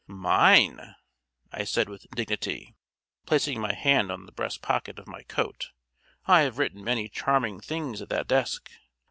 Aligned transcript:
"Mine!" 0.07 0.95
I 1.51 1.63
said 1.63 1.87
with 1.87 2.07
dignity, 2.15 2.73
placing 3.27 3.61
my 3.61 3.73
hand 3.75 4.09
in 4.09 4.25
the 4.25 4.31
breast 4.31 4.63
pocket 4.63 4.97
of 4.97 5.05
my 5.07 5.21
coat. 5.21 5.69
"I 6.25 6.41
have 6.41 6.57
written 6.57 6.83
many 6.83 7.07
charming 7.07 7.59
things 7.59 8.01
at 8.01 8.09
that 8.09 8.27
desk. 8.27 8.71